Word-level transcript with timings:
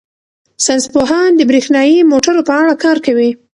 ساینس 0.65 0.85
پوهان 0.93 1.29
د 1.35 1.41
بریښنايي 1.49 1.97
موټرو 2.11 2.41
په 2.47 2.53
اړه 2.61 2.73
کار 2.83 2.97
کوي. 3.05 3.29